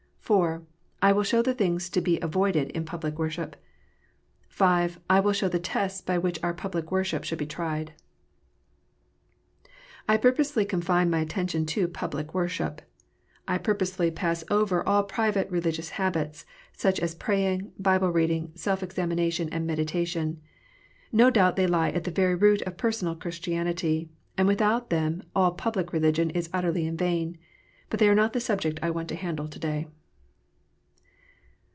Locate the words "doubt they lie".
21.29-21.89